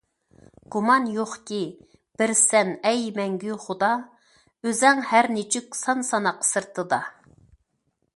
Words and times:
گۇمان 0.75 1.03
يوقكى، 1.15 1.59
بىر 2.21 2.33
سەن، 2.39 2.71
ئەي 2.91 3.03
مەڭگۈ 3.19 3.57
خۇدا، 3.65 3.89
ئۆزەڭ 4.69 5.05
ھەر 5.11 5.29
نىچۈك 5.37 5.79
سان- 5.81 6.03
ساناق 6.09 6.41
سىرتىدا. 6.49 7.01